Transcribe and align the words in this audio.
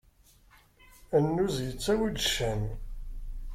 Annuz 1.17 1.55
yettawi-d 1.65 2.15
ccan. 2.27 2.61